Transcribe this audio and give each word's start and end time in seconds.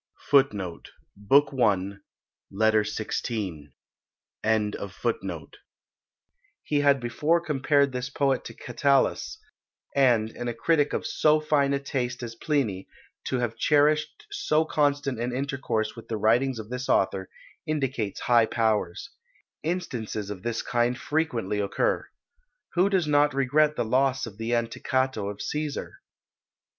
"He 0.31 0.37
had 0.39 0.49
before 1.27 1.99
compared 7.39 7.91
this 7.91 8.09
poet 8.09 8.43
to 8.45 8.53
Catullus; 8.55 9.37
and 9.95 10.29
in 10.31 10.47
a 10.47 10.53
critic 10.55 10.93
of 10.93 11.05
so 11.05 11.39
fine 11.39 11.73
a 11.75 11.79
taste 11.79 12.23
as 12.23 12.33
Pliny, 12.33 12.87
to 13.25 13.37
have 13.37 13.55
cherished 13.55 14.25
so 14.31 14.65
constant 14.65 15.19
an 15.19 15.31
intercourse 15.35 15.95
with 15.95 16.07
the 16.07 16.17
writings 16.17 16.57
of 16.57 16.71
this 16.71 16.89
author, 16.89 17.29
indicates 17.67 18.21
high 18.21 18.47
powers. 18.47 19.11
Instances 19.61 20.31
of 20.31 20.41
this 20.41 20.63
kind 20.63 20.97
frequently 20.99 21.59
occur. 21.59 22.09
Who 22.73 22.89
does 22.89 23.05
not 23.05 23.35
regret 23.35 23.75
the 23.75 23.85
loss 23.85 24.25
of 24.25 24.39
the 24.39 24.53
Anticato 24.55 25.29
of 25.29 25.37
Cæsar? 25.37 25.91